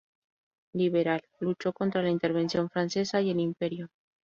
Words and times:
Liberal; 0.73 1.21
luchó 1.41 1.73
contra 1.73 2.01
la 2.01 2.09
Intervención 2.09 2.71
Francesa 2.71 3.21
y 3.21 3.29
el 3.29 3.39
Imperio. 3.39 3.89